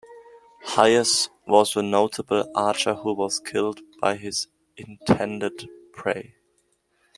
[0.65, 6.33] Hyas was a notable archer who was killed by his intended prey.